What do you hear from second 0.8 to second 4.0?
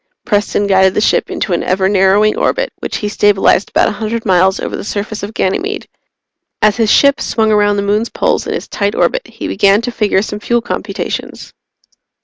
the ship into an ever narrowing orbit, which he stabilized about a